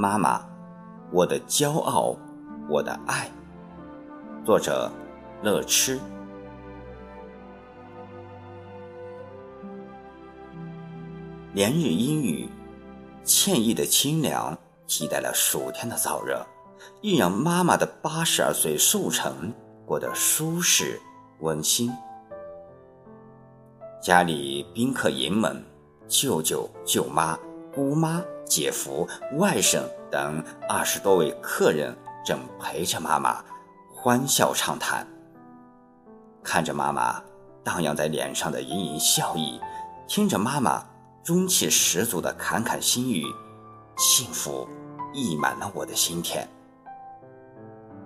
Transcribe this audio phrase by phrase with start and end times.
[0.00, 0.40] 妈妈，
[1.10, 2.16] 我的骄傲，
[2.70, 3.28] 我的爱。
[4.44, 4.88] 作者：
[5.42, 5.98] 乐痴。
[11.52, 12.48] 连日阴雨，
[13.24, 14.56] 歉意的清凉
[14.86, 16.46] 替代了暑天的燥热，
[17.00, 19.52] 亦让妈妈的八十二岁寿辰
[19.84, 21.00] 过得舒适
[21.40, 21.92] 温馨。
[24.00, 25.60] 家里宾客盈门，
[26.06, 27.36] 舅舅、舅妈、
[27.74, 31.94] 姑妈、姐夫、外甥等二十多位客人
[32.24, 33.44] 正陪着妈妈
[33.94, 35.06] 欢笑畅谈，
[36.42, 37.22] 看着妈妈
[37.62, 39.60] 荡漾在脸上的盈盈笑意，
[40.06, 40.84] 听着妈妈
[41.22, 43.24] 中气十足的侃侃心语，
[43.96, 44.66] 幸福
[45.12, 46.48] 溢满了我的心田。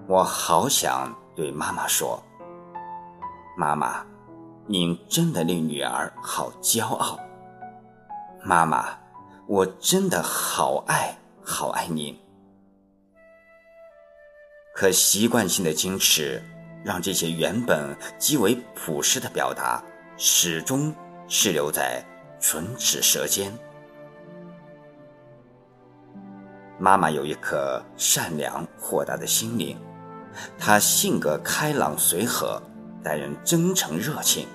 [0.08, 2.22] 我好想对妈妈说
[3.56, 4.04] ：“妈妈。”
[4.64, 7.18] 您真的令女儿好骄傲，
[8.44, 8.96] 妈妈，
[9.46, 12.16] 我真的好爱好爱您。
[14.74, 16.42] 可习惯性的矜持，
[16.84, 19.82] 让这些原本极为朴实的表达，
[20.16, 20.94] 始终
[21.28, 22.04] 滞留在
[22.40, 23.52] 唇齿舌尖。
[26.78, 29.78] 妈妈有一颗善良豁达的心灵，
[30.58, 32.60] 她性格开朗随和。
[33.04, 34.46] 待人真诚热情，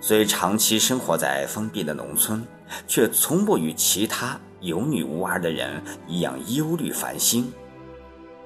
[0.00, 2.42] 虽长期生活在封闭的农村，
[2.86, 7.52] 却从不与其他有女无儿的人一样忧虑烦心，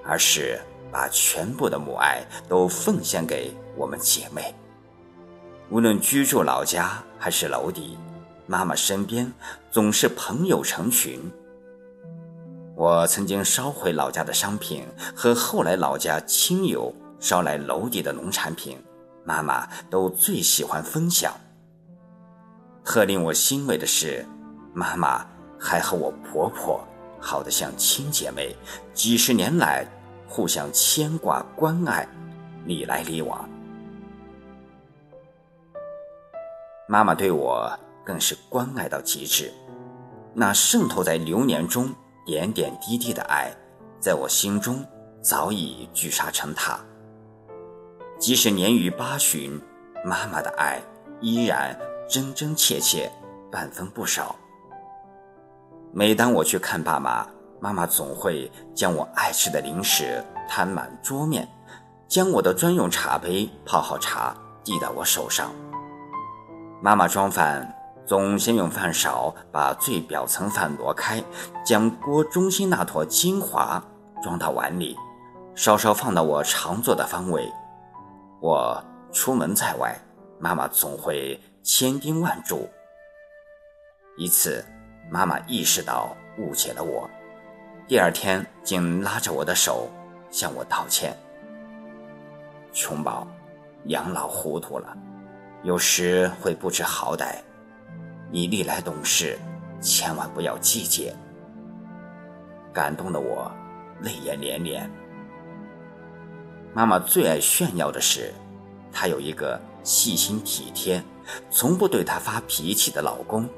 [0.05, 4.55] 而是把全部的母爱都奉献给我们姐妹。
[5.71, 7.97] 无论居住老家还是楼底，
[8.47, 9.33] 妈妈身边
[9.71, 11.21] 总是朋友成群。
[12.75, 14.85] 我曾经捎回老家的商品，
[15.15, 16.95] 和后来老家亲友。
[17.21, 18.77] 捎来楼底的农产品，
[19.25, 21.33] 妈妈都最喜欢分享。
[22.85, 24.27] 特令我欣慰的是，
[24.75, 25.25] 妈妈
[25.59, 26.83] 还和我婆婆
[27.21, 28.55] 好得像亲姐妹，
[28.93, 29.87] 几十年来
[30.27, 32.07] 互相牵挂关爱，
[32.65, 33.49] 礼来礼往。
[36.89, 37.73] 妈妈对我
[38.05, 39.53] 更是关爱到极致，
[40.35, 41.95] 那渗透在流年中
[42.27, 43.55] 点点滴滴的爱，
[44.01, 44.85] 在我心中
[45.23, 46.81] 早已聚沙成塔。
[48.19, 49.59] 即使年逾八旬，
[50.05, 50.83] 妈妈的爱
[51.21, 51.79] 依然
[52.13, 53.11] 真真切切，
[53.51, 54.37] 半分不少。
[55.95, 57.27] 每当我去看爸妈，
[57.59, 61.49] 妈妈总会将我爱吃的零食摊满桌面，
[62.07, 65.51] 将我的专用茶杯泡好茶递到我手上。
[66.83, 67.75] 妈妈装饭
[68.05, 71.25] 总先用饭勺把最表层饭挪开，
[71.65, 73.83] 将锅中心那坨精华
[74.23, 74.95] 装到碗里，
[75.55, 77.51] 稍稍放到我常坐的方位。
[78.39, 79.99] 我出门在外，
[80.39, 82.69] 妈妈总会千叮万嘱。
[84.17, 84.65] 一次，
[85.09, 87.09] 妈妈意识到误解了我，
[87.87, 89.89] 第二天竟拉着我的手
[90.29, 91.17] 向我道歉
[92.75, 93.29] ：“琼宝，
[93.85, 94.97] 养老糊涂了，
[95.63, 97.37] 有时会不知好歹。
[98.33, 99.39] 你历来懂事，
[99.81, 101.15] 千万不要计较。”
[102.75, 103.53] 感动的我
[104.01, 104.91] 泪眼连连。
[106.75, 108.35] 妈妈最爱炫耀的是，
[108.91, 111.03] 她有一个细心体贴、
[111.51, 113.49] 从不对她发脾气的老公，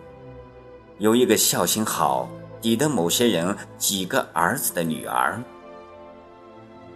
[0.99, 2.29] 有一个孝心好、
[2.61, 5.43] 抵得某些人几个儿子的女儿。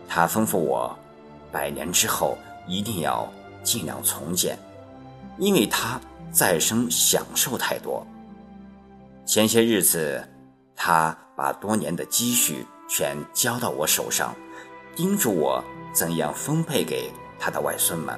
[0.07, 0.97] 她吩咐我，
[1.53, 2.37] 百年之后
[2.67, 3.31] 一定要
[3.63, 4.59] 尽量从简，
[5.39, 6.01] 因为她
[6.31, 8.07] 再生享受太多。
[9.25, 10.27] 前些日子，
[10.75, 14.35] 她把多年的积蓄全交到我手上，
[14.97, 15.63] 叮嘱我。
[15.91, 18.17] 怎样分配给他的外孙们？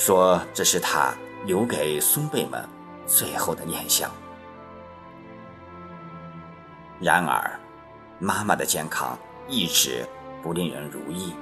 [0.00, 1.12] 说这是他
[1.44, 2.66] 留给孙辈们
[3.06, 4.10] 最后的念想。
[6.98, 7.60] 然而，
[8.18, 10.08] 妈妈的健康一直
[10.42, 11.34] 不令人如意，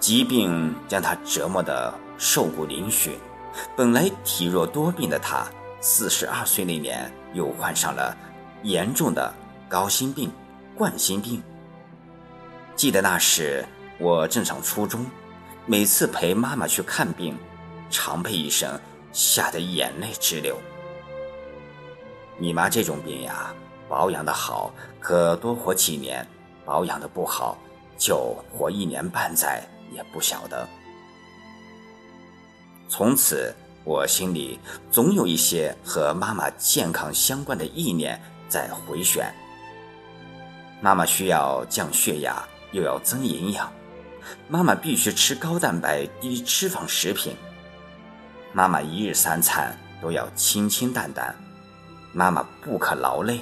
[0.00, 3.12] 疾病将她折磨得瘦骨嶙峋。
[3.76, 5.46] 本来体弱多病的她，
[5.80, 8.12] 四十二岁那年又患上了
[8.64, 9.32] 严重的
[9.68, 10.32] 高心病、
[10.76, 11.40] 冠心病。
[12.74, 13.64] 记得那时。
[13.98, 15.06] 我正上初中，
[15.68, 17.36] 每次陪妈妈去看病，
[17.90, 18.78] 常被医生
[19.12, 20.56] 吓得眼泪直流。
[22.38, 23.52] 你妈这种病呀，
[23.88, 26.24] 保养的好可多活几年，
[26.64, 27.58] 保养的不好
[27.98, 29.60] 就活一年半载
[29.90, 30.68] 也不晓得。
[32.88, 33.52] 从此，
[33.82, 34.60] 我心里
[34.92, 39.34] 总有一些和妈妈健康相关的意念在回旋。
[40.80, 42.40] 妈妈需要降血压，
[42.70, 43.68] 又要增营养。
[44.48, 47.34] 妈妈必须吃高蛋白、低脂肪食品。
[48.52, 51.34] 妈妈一日三餐都要清清淡淡。
[52.12, 53.40] 妈妈不可劳累，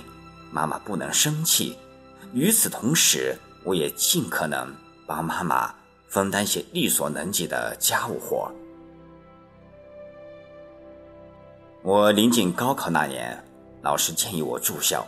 [0.51, 1.77] 妈妈不能生气，
[2.33, 4.75] 与此同时，我也尽可能
[5.07, 5.73] 帮妈妈
[6.09, 8.51] 分担些力所能及的家务活。
[11.83, 13.39] 我临近高考那年，
[13.83, 15.07] 老师建议我住校。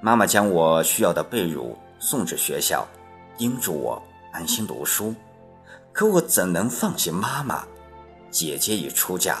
[0.00, 2.86] 妈妈将我需要的被褥送至学校，
[3.36, 4.02] 叮嘱我
[4.34, 5.14] 安心读书。
[5.92, 7.64] 可我怎能放心妈妈？
[8.30, 9.38] 姐姐已出嫁，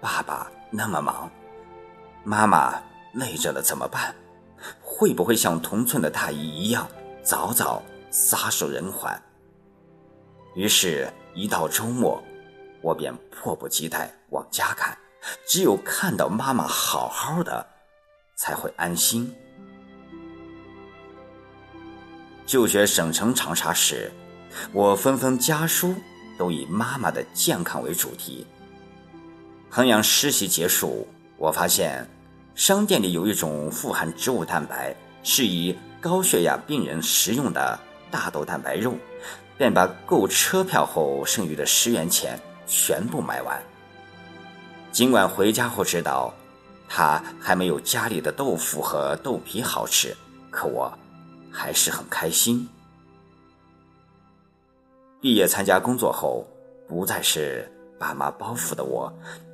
[0.00, 1.30] 爸爸那么忙，
[2.24, 4.12] 妈妈累着了怎么办？
[4.80, 6.88] 会不会像同村的大姨一样
[7.22, 7.80] 早早
[8.10, 9.16] 撒手人寰？
[10.56, 12.20] 于是，一到周末，
[12.80, 14.98] 我便迫不及待往家赶。
[15.46, 17.64] 只有看到妈妈好好的，
[18.34, 19.32] 才会安心。
[22.44, 24.10] 就学省城长沙时，
[24.72, 25.94] 我纷纷家书
[26.38, 28.46] 都以妈妈的健康为主题。
[29.68, 31.06] 衡阳实习结束，
[31.36, 32.06] 我发现。
[32.54, 38.94] 商店里有一种富含植物蛋白、适宜高血压病人食用的大豆蛋白肉，
[39.56, 43.58] 便把购车票后剩余的十元钱全部买完。
[44.92, 46.34] 尽管回家后知道，
[46.86, 50.14] 它还没有家里的豆腐和豆皮好吃，
[50.50, 50.92] 可我
[51.50, 52.68] 还是很开心。
[55.22, 56.44] 毕业参加工作后，
[56.88, 59.10] 不再是爸妈包袱的我，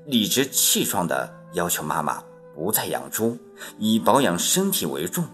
[0.06, 2.24] 理直气壮地要求妈妈。
[2.54, 3.38] 不再养猪，
[3.78, 5.24] 以保养身体为重。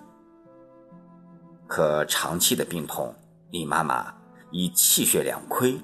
[1.66, 3.14] 可长期的病痛
[3.50, 4.12] 令妈妈
[4.50, 5.74] 以气血两亏，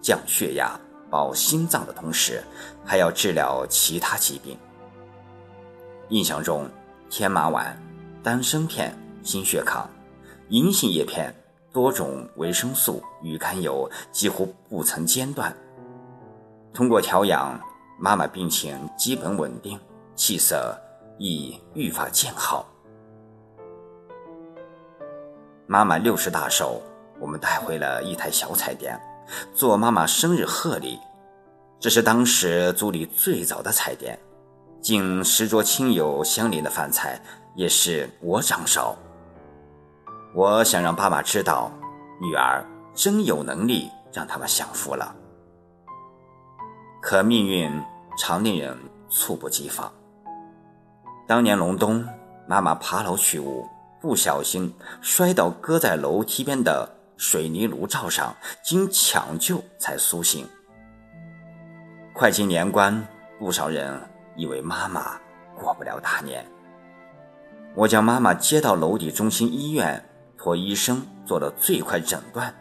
[0.00, 0.78] 降血压、
[1.10, 2.40] 保心脏的同时，
[2.84, 4.56] 还要治疗其他疾病。
[6.10, 6.70] 印象中，
[7.10, 7.76] 天麻丸、
[8.22, 9.90] 丹参片、心血康、
[10.50, 11.34] 银杏叶片、
[11.76, 15.54] 多种维生素与甘油几乎不曾间断。
[16.72, 17.60] 通过调养，
[17.98, 19.78] 妈妈病情基本稳定。
[20.14, 20.74] 气色
[21.18, 22.66] 亦愈发渐好。
[25.66, 26.80] 妈妈六十大寿，
[27.20, 28.98] 我们带回了一台小彩电，
[29.52, 30.98] 做妈妈生日贺礼。
[31.78, 34.18] 这是当时组里最早的彩电，
[34.80, 37.20] 敬十桌亲友相邻的饭菜
[37.54, 38.96] 也是我掌勺。
[40.34, 41.70] 我想让爸爸知道，
[42.20, 42.64] 女儿
[42.94, 45.14] 真有能力让他们享福了。
[47.00, 47.70] 可命运
[48.18, 48.76] 常令人
[49.08, 49.90] 猝不及防。
[51.26, 52.04] 当年隆冬，
[52.46, 53.66] 妈妈爬楼取物，
[54.00, 60.46] 不小心摔倒搁在楼梯边的水泥炉灶上，经抢救才苏醒。
[62.12, 63.06] 快进年关，
[63.38, 64.00] 不少人
[64.36, 65.18] 以为妈妈
[65.54, 66.44] 过不了大年。
[67.74, 70.02] 我将妈妈接到楼底中心医院，
[70.46, 72.54] 托医生做了最快诊断。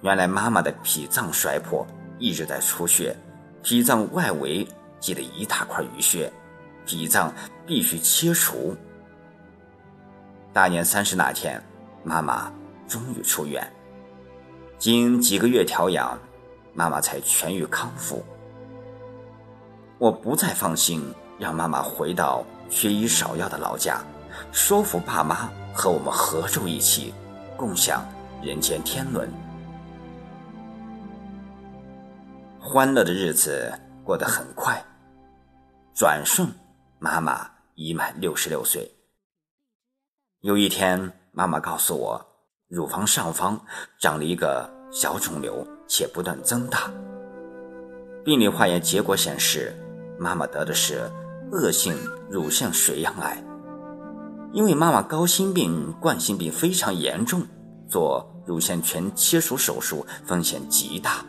[0.00, 1.86] 原来妈妈的脾脏衰破，
[2.18, 3.14] 一直在出血，
[3.62, 4.66] 脾脏外围
[4.98, 6.32] 积了一大块淤血。
[6.86, 7.30] 脾脏
[7.66, 8.74] 必须切除。
[10.50, 11.62] 大年三十那天，
[12.02, 12.50] 妈妈
[12.88, 13.62] 终于出院。
[14.78, 16.18] 经几个月调养，
[16.72, 18.24] 妈妈才痊愈康复。
[19.98, 21.04] 我不再放心
[21.38, 24.00] 让妈妈回到缺医少药的老家，
[24.52, 27.12] 说服爸妈和我们合住一起，
[27.54, 28.02] 共享
[28.42, 29.30] 人间天伦。
[32.58, 33.70] 欢乐的日子
[34.02, 34.82] 过得很快，
[35.94, 36.48] 转瞬。
[36.98, 38.90] 妈妈已满六十六岁。
[40.40, 42.26] 有一天，妈妈告诉我，
[42.68, 43.60] 乳房上方
[44.00, 46.90] 长了一个小肿瘤，且不断增大。
[48.24, 49.74] 病理化验结果显示，
[50.18, 51.08] 妈妈得的是
[51.52, 51.94] 恶性
[52.30, 53.44] 乳腺水样癌。
[54.52, 57.42] 因为妈妈高心病、冠心病非常严重，
[57.88, 61.24] 做乳腺全切除手术风险极大。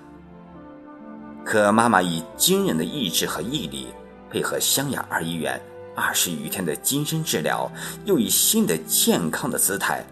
[1.45, 3.87] 可妈妈以惊人的意志和毅力。
[4.29, 5.57] 配合湘雅二医院
[5.95, 7.71] 二十余天的精深治疗，
[8.03, 10.03] 又以新的健康的姿态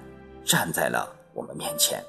[0.46, 2.02] 站在了我们面前。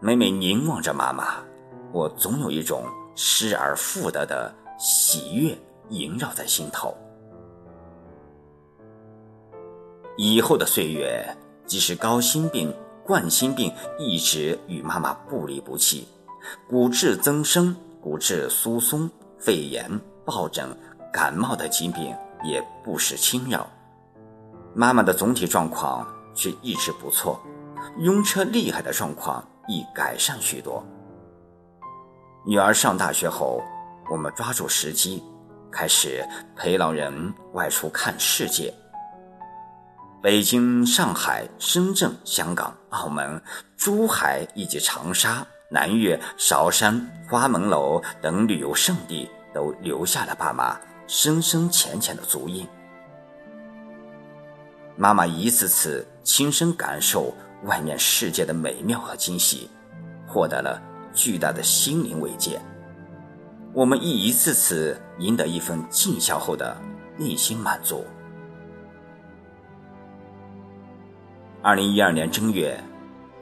[0.00, 1.38] 每每凝望着妈妈，
[1.92, 2.84] 我总有一种
[3.16, 5.56] 失而复得的喜悦
[5.88, 6.94] 萦绕在心头。
[10.20, 11.24] 以后的岁月，
[11.64, 16.08] 即使高心病、冠心病一直与妈妈不离不弃，
[16.68, 19.08] 骨质增生、骨质疏松、
[19.38, 19.88] 肺炎。
[20.26, 20.76] 疱疹、
[21.10, 23.66] 感冒的疾病也不时侵扰，
[24.74, 27.40] 妈妈的总体状况却一直不错，
[28.00, 30.84] 晕车厉害的状况亦改善许多。
[32.44, 33.62] 女儿上大学后，
[34.10, 35.22] 我们抓住时机，
[35.70, 36.22] 开始
[36.54, 38.74] 陪老人外出看世界。
[40.22, 43.40] 北京、上海、深圳、香港、澳门、
[43.76, 49.28] 珠海以及长沙、南岳、韶山、花门楼等旅游胜地。
[49.54, 52.66] 都留下了爸妈深深浅浅的足印。
[54.94, 57.34] 妈妈一次次亲身感受
[57.64, 59.70] 外面世界的美妙和惊喜，
[60.28, 60.80] 获得了
[61.14, 62.60] 巨大的心灵慰藉。
[63.72, 66.76] 我们亦一次次赢得一份尽孝后的
[67.16, 68.04] 内心满足。
[71.60, 72.80] 二零一二年正月，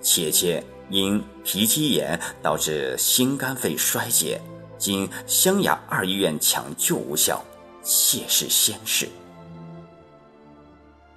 [0.00, 4.40] 姐姐因皮肌炎导致心肝肺衰竭，
[4.78, 7.44] 经湘雅二医院抢救无效，
[7.82, 9.06] 谢世仙逝。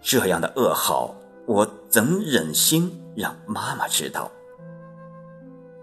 [0.01, 1.15] 这样的噩耗，
[1.45, 4.29] 我怎忍心让妈妈知道？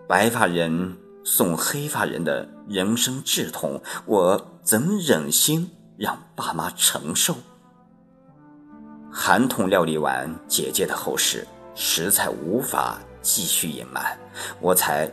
[0.07, 7.35] 白发人送黑发人的人生至痛，我怎忍心让爸妈承受？
[9.19, 14.17] 寒痛料理完姐姐的后事，实在无法继续隐瞒，
[14.61, 15.11] 我才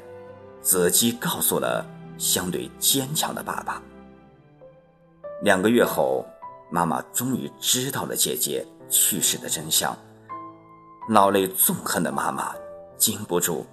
[0.62, 1.86] 择机告诉了
[2.18, 3.82] 相对坚强的爸爸。
[5.42, 6.26] 两个月后，
[6.70, 9.98] 妈妈终于知道了姐姐去世的真相，
[11.08, 12.54] 老泪纵横的妈妈
[12.98, 13.66] 禁不住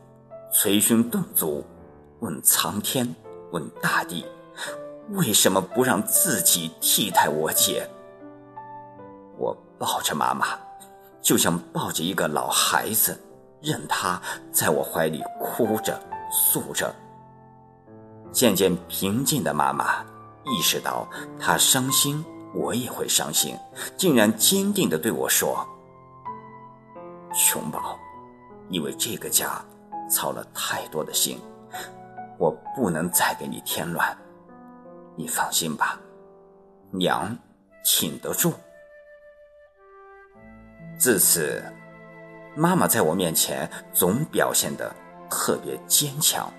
[0.53, 1.67] 捶胸顿足，
[2.21, 3.13] 问苍天，
[3.51, 4.25] 问大地，
[5.11, 7.85] 为什么不让自己替代我姐？
[9.81, 10.47] 抱着妈妈，
[11.23, 13.19] 就像抱着一个老孩子，
[13.63, 14.21] 任她
[14.53, 15.99] 在我怀里哭着、
[16.31, 16.95] 诉着。
[18.31, 20.05] 渐渐平静的妈妈
[20.45, 21.09] 意识到，
[21.39, 22.23] 她伤心，
[22.55, 23.57] 我也会伤心，
[23.97, 25.67] 竟然坚定地对我说
[27.33, 27.99] ：“琼宝，
[28.69, 29.65] 你为这个家
[30.11, 31.41] 操了太多的心，
[32.37, 34.15] 我不能再给你添乱。
[35.17, 35.99] 你放心吧，
[36.91, 37.35] 娘
[37.83, 38.53] 挺得住。”
[41.01, 41.65] 自此，
[42.55, 44.95] 妈妈在我面前总表现得
[45.31, 46.53] 特别坚强。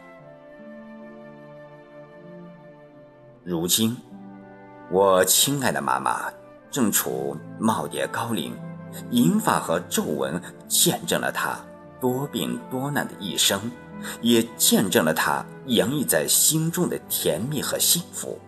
[3.43, 3.95] 如今，
[4.89, 6.33] 我亲爱的妈妈
[6.71, 8.51] 正处耄耋高龄，
[9.11, 11.59] 银发和皱纹见证了她
[11.99, 13.61] 多病多难的一生，
[14.21, 18.39] 也见证了她洋溢在心中的甜蜜和幸福。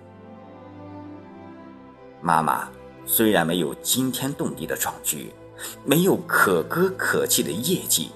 [2.19, 2.67] 妈妈
[3.05, 5.31] 虽然没有惊天动地的壮举。
[5.86, 8.12] 没有可歌可泣的业绩，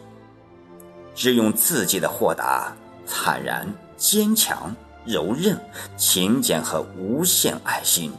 [1.16, 2.76] 只用自己的豁达、
[3.08, 4.76] 坦然、坚强、
[5.06, 5.60] 柔韧、
[5.98, 8.12] 勤俭和无限爱心，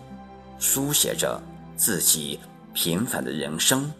[0.58, 1.40] 书写着
[1.76, 2.40] 自己
[2.72, 3.92] 平凡的人生。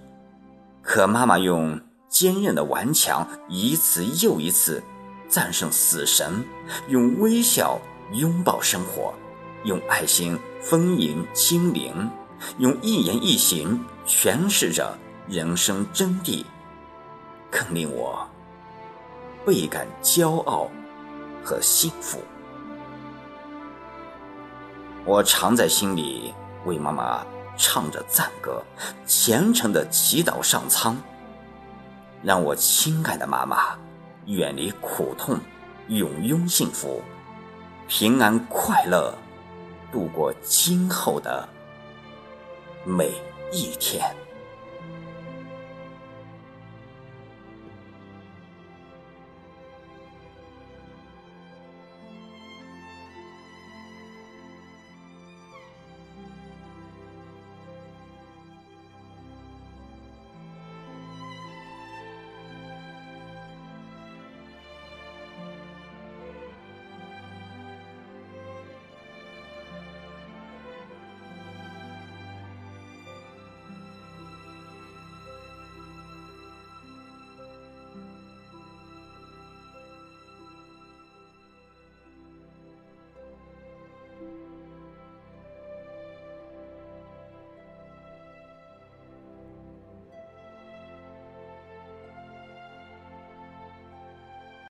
[0.82, 4.82] 可妈妈用坚韧的顽强，一次又一次
[5.28, 6.42] 战胜死神；
[6.88, 7.78] 用微笑
[8.12, 9.12] 拥抱生活，
[9.64, 12.10] 用爱心丰盈心灵，
[12.56, 14.96] 用一言一行诠释着。
[15.28, 16.42] 人生真谛，
[17.50, 18.26] 更令我
[19.44, 20.70] 倍感骄傲
[21.44, 22.18] 和幸福。
[25.04, 26.32] 我常在心里
[26.64, 27.26] 为妈妈
[27.58, 28.62] 唱着赞歌，
[29.04, 30.97] 虔诚的祈祷上苍，
[32.23, 33.76] 让我亲爱的妈妈
[34.25, 35.38] 远离苦痛，
[35.88, 37.02] 永拥幸福，
[37.87, 39.12] 平安快乐，
[39.92, 41.47] 度过今后的
[42.87, 43.12] 每
[43.52, 44.02] 一天。